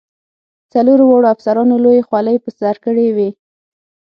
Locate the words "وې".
3.15-3.29